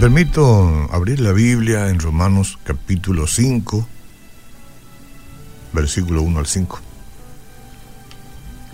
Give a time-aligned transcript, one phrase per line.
[0.00, 3.88] Permito abrir la Biblia en Romanos capítulo 5,
[5.72, 6.80] versículo 1 al 5.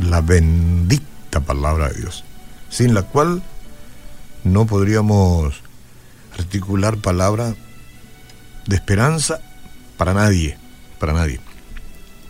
[0.00, 2.24] La bendita palabra de Dios,
[2.70, 3.40] sin la cual
[4.42, 5.62] no podríamos
[6.36, 7.54] articular palabra
[8.66, 9.40] de esperanza
[9.96, 10.58] para nadie,
[10.98, 11.40] para nadie.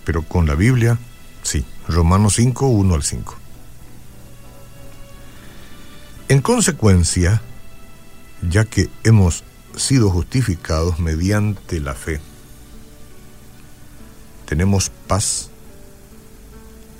[0.04, 0.98] Pero con la Biblia,
[1.42, 1.64] sí.
[1.88, 3.36] Romanos 5, 1 al 5.
[6.28, 7.40] En consecuencia,
[8.48, 9.44] ya que hemos
[9.76, 12.20] sido justificados mediante la fe,
[14.46, 15.48] tenemos paz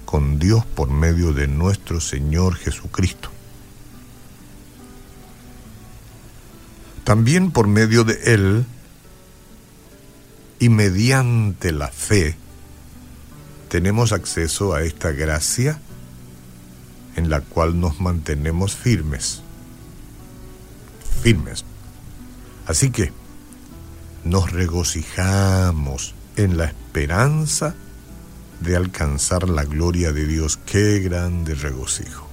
[0.05, 3.31] con Dios por medio de nuestro Señor Jesucristo.
[7.05, 8.65] También por medio de Él
[10.59, 12.37] y mediante la fe
[13.69, 15.81] tenemos acceso a esta gracia
[17.17, 19.42] en la cual nos mantenemos firmes.
[21.23, 21.65] Firmes.
[22.67, 23.13] Así que
[24.25, 27.75] nos regocijamos en la esperanza
[28.61, 30.59] de alcanzar la gloria de Dios.
[30.67, 32.29] Qué grande regocijo.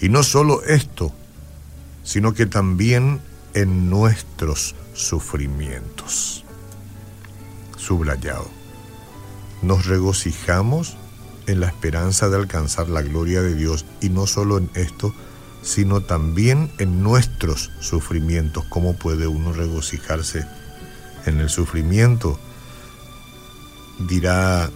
[0.00, 1.12] Y no solo esto,
[2.02, 3.20] sino que también
[3.54, 6.44] en nuestros sufrimientos.
[7.76, 8.48] Subrayado.
[9.62, 10.96] Nos regocijamos
[11.46, 15.14] en la esperanza de alcanzar la gloria de Dios y no solo en esto,
[15.64, 18.64] sino también en nuestros sufrimientos.
[18.68, 20.46] ¿Cómo puede uno regocijarse
[21.24, 22.38] en el sufrimiento?
[23.98, 24.70] Dirá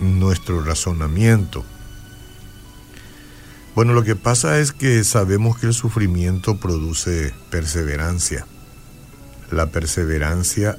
[0.00, 1.64] nuestro razonamiento.
[3.74, 8.46] Bueno, lo que pasa es que sabemos que el sufrimiento produce perseverancia.
[9.50, 10.78] La perseverancia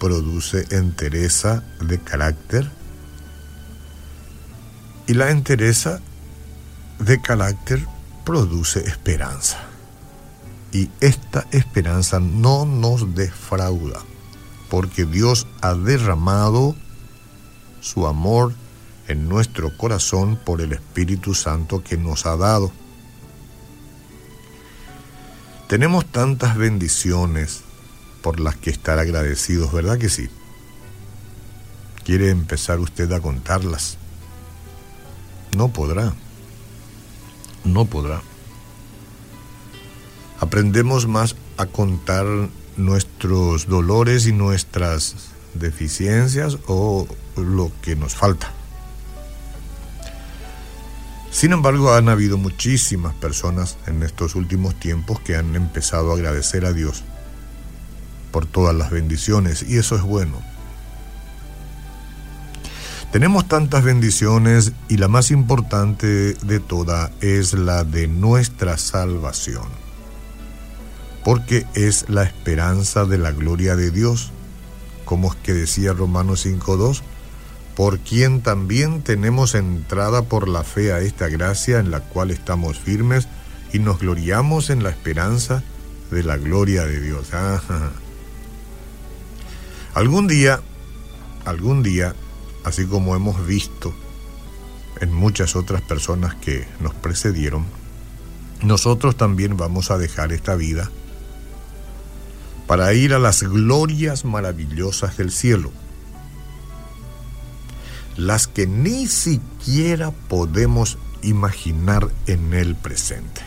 [0.00, 2.68] produce entereza de carácter
[5.06, 6.00] y la entereza
[6.98, 7.86] de carácter
[8.28, 9.56] produce esperanza.
[10.70, 14.00] Y esta esperanza no nos defrauda,
[14.68, 16.76] porque Dios ha derramado
[17.80, 18.52] su amor
[19.06, 22.70] en nuestro corazón por el Espíritu Santo que nos ha dado.
[25.66, 27.62] Tenemos tantas bendiciones
[28.20, 30.28] por las que estar agradecidos, ¿verdad que sí?
[32.04, 33.96] ¿Quiere empezar usted a contarlas?
[35.56, 36.12] No podrá.
[37.68, 38.22] No podrá.
[40.40, 42.26] Aprendemos más a contar
[42.76, 47.06] nuestros dolores y nuestras deficiencias o
[47.36, 48.52] lo que nos falta.
[51.30, 56.64] Sin embargo, han habido muchísimas personas en estos últimos tiempos que han empezado a agradecer
[56.64, 57.04] a Dios
[58.32, 60.42] por todas las bendiciones y eso es bueno.
[63.12, 69.64] Tenemos tantas bendiciones y la más importante de toda es la de nuestra salvación,
[71.24, 74.30] porque es la esperanza de la gloria de Dios,
[75.06, 77.00] como es que decía Romanos 5.2,
[77.74, 82.78] por quien también tenemos entrada por la fe a esta gracia en la cual estamos
[82.78, 83.26] firmes
[83.72, 85.62] y nos gloriamos en la esperanza
[86.10, 87.30] de la gloria de Dios.
[89.94, 90.60] Algún día,
[91.46, 92.14] algún día
[92.68, 93.94] así como hemos visto
[95.00, 97.64] en muchas otras personas que nos precedieron,
[98.62, 100.90] nosotros también vamos a dejar esta vida
[102.66, 105.72] para ir a las glorias maravillosas del cielo,
[108.16, 113.40] las que ni siquiera podemos imaginar en el presente.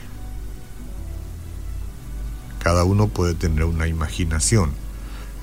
[2.63, 4.71] Cada uno puede tener una imaginación,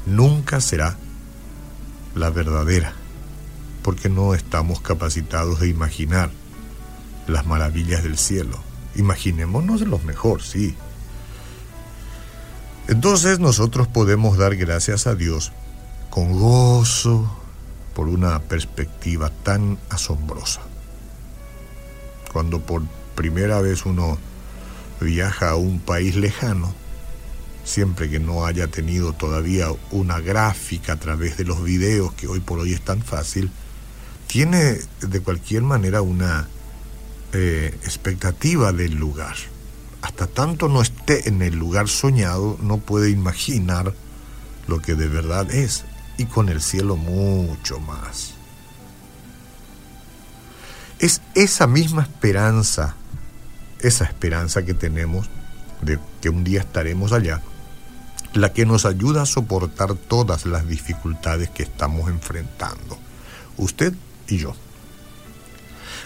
[0.06, 0.96] nunca será
[2.16, 2.94] la verdadera
[3.88, 6.28] porque no estamos capacitados de imaginar
[7.26, 8.58] las maravillas del cielo.
[8.96, 10.76] Imaginémonos lo mejor, sí.
[12.86, 15.52] Entonces nosotros podemos dar gracias a Dios
[16.10, 17.34] con gozo
[17.94, 20.60] por una perspectiva tan asombrosa.
[22.30, 22.82] Cuando por
[23.14, 24.18] primera vez uno
[25.00, 26.74] viaja a un país lejano,
[27.64, 32.40] siempre que no haya tenido todavía una gráfica a través de los videos que hoy
[32.40, 33.50] por hoy es tan fácil,
[34.28, 36.46] tiene de cualquier manera una
[37.32, 39.34] eh, expectativa del lugar.
[40.02, 43.94] Hasta tanto no esté en el lugar soñado, no puede imaginar
[44.68, 45.84] lo que de verdad es.
[46.18, 48.34] Y con el cielo mucho más.
[50.98, 52.96] Es esa misma esperanza,
[53.80, 55.28] esa esperanza que tenemos
[55.80, 57.40] de que un día estaremos allá,
[58.34, 62.98] la que nos ayuda a soportar todas las dificultades que estamos enfrentando.
[63.56, 63.94] Usted
[64.28, 64.54] y yo.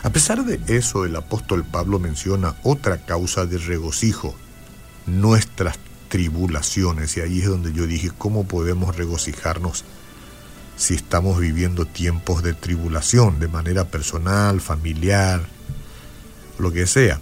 [0.02, 4.34] A pesar de eso, el apóstol Pablo menciona otra causa de regocijo,
[5.06, 5.78] nuestras
[6.08, 7.16] tribulaciones.
[7.16, 9.84] Y ahí es donde yo dije, ¿cómo podemos regocijarnos
[10.76, 15.46] si estamos viviendo tiempos de tribulación, de manera personal, familiar,
[16.58, 17.20] lo que sea?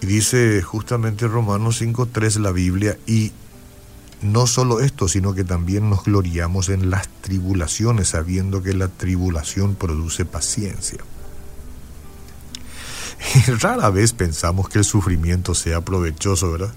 [0.00, 3.32] Y dice justamente Romanos 5.3 la Biblia, y
[4.22, 9.74] no solo esto, sino que también nos gloriamos en las tribulaciones, sabiendo que la tribulación
[9.76, 10.98] produce paciencia.
[13.34, 16.74] Y rara vez pensamos que el sufrimiento sea provechoso, ¿verdad?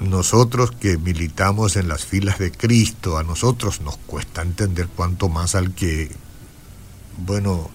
[0.00, 5.54] Nosotros que militamos en las filas de Cristo, a nosotros nos cuesta entender cuánto más
[5.54, 6.10] al que,
[7.18, 7.70] bueno,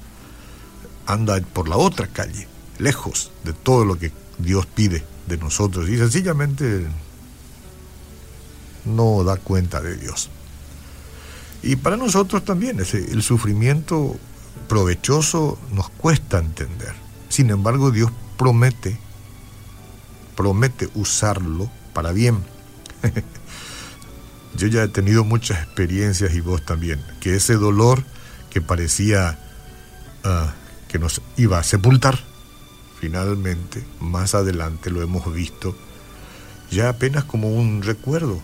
[1.05, 2.47] anda por la otra calle,
[2.79, 6.87] lejos de todo lo que Dios pide de nosotros y sencillamente
[8.87, 10.29] no da cuenta de Dios.
[11.63, 14.15] Y para nosotros también ese, el sufrimiento
[14.67, 16.93] provechoso nos cuesta entender.
[17.29, 18.97] Sin embargo, Dios promete,
[20.35, 22.43] promete usarlo para bien.
[24.55, 28.03] Yo ya he tenido muchas experiencias y vos también, que ese dolor
[28.49, 29.37] que parecía
[30.23, 30.53] ah,
[30.87, 32.19] que nos iba a sepultar,
[32.99, 35.75] finalmente, más adelante lo hemos visto,
[36.71, 38.41] ya apenas como un recuerdo,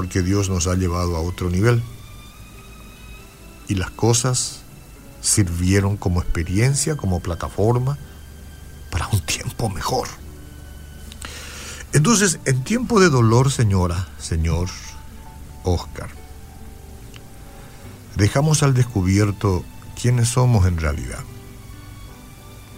[0.00, 1.82] porque Dios nos ha llevado a otro nivel.
[3.68, 4.60] Y las cosas
[5.20, 7.98] sirvieron como experiencia, como plataforma
[8.90, 10.08] para un tiempo mejor.
[11.92, 14.70] Entonces, en tiempo de dolor, señora, señor
[15.64, 16.08] Oscar,
[18.16, 19.66] dejamos al descubierto
[20.00, 21.24] quiénes somos en realidad.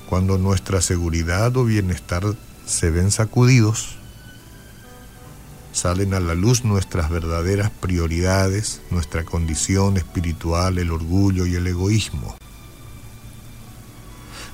[0.09, 2.25] Cuando nuestra seguridad o bienestar
[2.67, 4.02] se ven sacudidos,
[5.73, 12.37] salen a la luz nuestras verdaderas prioridades, nuestra condición espiritual, el orgullo y el egoísmo.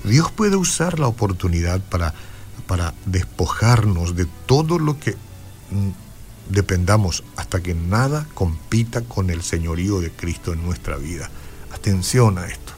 [0.04, 2.14] Dios puede usar la oportunidad para,
[2.66, 5.90] para despojarnos de todo lo que mm,
[6.48, 11.28] dependamos hasta que nada compita con el señorío de Cristo en nuestra vida.
[11.72, 12.77] Atención a esto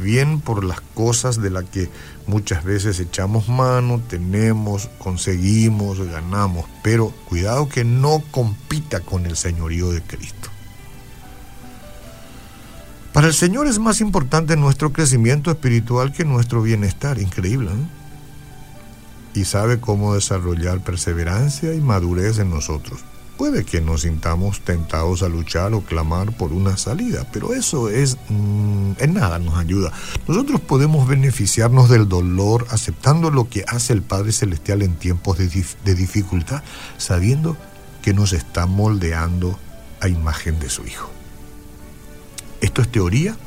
[0.00, 1.88] bien por las cosas de las que
[2.26, 9.90] muchas veces echamos mano, tenemos, conseguimos, ganamos, pero cuidado que no compita con el señorío
[9.92, 10.48] de Cristo.
[13.12, 18.00] Para el Señor es más importante nuestro crecimiento espiritual que nuestro bienestar, increíble, ¿no?
[19.34, 23.00] Y sabe cómo desarrollar perseverancia y madurez en nosotros.
[23.40, 28.18] Puede que nos sintamos tentados a luchar o clamar por una salida, pero eso es
[28.28, 29.94] mm, en nada nos ayuda.
[30.28, 35.64] Nosotros podemos beneficiarnos del dolor aceptando lo que hace el Padre Celestial en tiempos de,
[35.86, 36.62] de dificultad,
[36.98, 37.56] sabiendo
[38.02, 39.58] que nos está moldeando
[40.02, 41.10] a imagen de su Hijo.
[42.60, 43.38] Esto es teoría,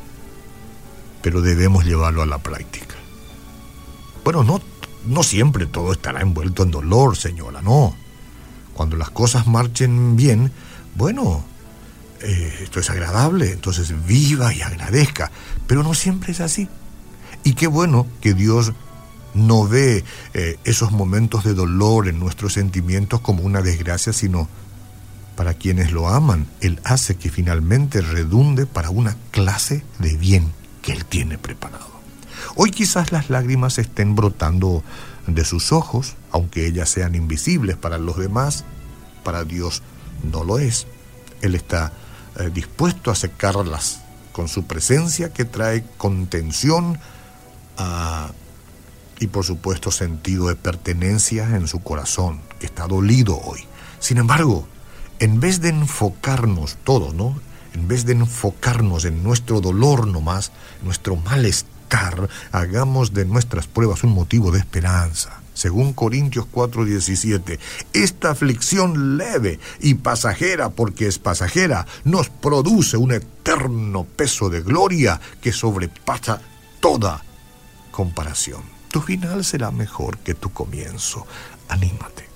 [1.22, 2.96] pero debemos llevarlo a la práctica.
[4.24, 4.60] Bueno, no,
[5.06, 7.96] no siempre todo estará envuelto en dolor, señora, no
[8.74, 10.52] cuando las cosas marchen bien,
[10.96, 11.44] bueno,
[12.22, 15.32] eh, esto es agradable, entonces viva y agradezca,
[15.68, 16.70] pero no siempre es así.
[17.44, 18.74] Y qué bueno que Dios
[19.34, 20.04] no ve
[20.34, 24.48] eh, esos momentos de dolor en nuestros sentimientos como una desgracia, sino
[25.36, 30.94] para quienes lo aman, Él hace que finalmente redunde para una clase de bien que
[30.94, 31.92] Él tiene preparado.
[32.56, 34.84] Hoy quizás las lágrimas estén brotando
[35.28, 38.64] de sus ojos, aunque ellas sean invisibles para los demás,
[39.24, 39.82] para Dios
[40.32, 40.88] no lo es.
[41.42, 41.94] Él está
[42.40, 44.02] eh, dispuesto a secarlas
[44.32, 47.00] con su presencia que trae contención
[47.78, 48.32] ah,
[49.20, 53.66] y por supuesto sentido de pertenencia en su corazón, que está dolido hoy.
[54.00, 54.68] Sin embargo,
[55.20, 57.40] en vez de enfocarnos todos, ¿no?
[57.74, 60.52] En vez de enfocarnos en nuestro dolor nomás,
[60.84, 67.60] nuestro malestar, hagamos de nuestras pruebas un motivo de esperanza según Corintios 4:17,
[67.94, 75.20] esta aflicción leve y pasajera, porque es pasajera, nos produce un eterno peso de gloria
[75.42, 76.42] que sobrepasa
[76.80, 77.24] toda
[77.92, 78.62] comparación.
[78.92, 81.26] Tu final será mejor que tu comienzo.
[81.70, 82.33] Anímate.